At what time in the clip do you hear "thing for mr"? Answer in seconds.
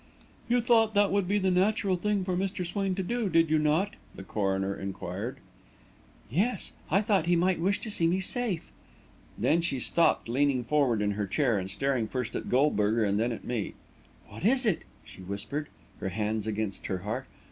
1.95-2.65